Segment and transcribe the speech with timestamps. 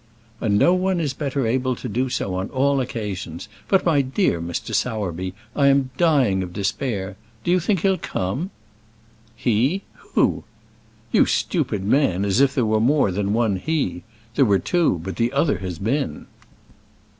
[0.39, 3.47] "And no one is better able to do so on all occasions.
[3.67, 4.73] But, my dear Mr.
[4.73, 7.17] Sowerby, I am dying of despair.
[7.43, 8.49] Do you think he'll come?"
[9.35, 9.83] "He?
[10.15, 10.43] who?"
[11.11, 14.01] "You stupid man as if there were more than one he!
[14.33, 16.25] There were two, but the other has been."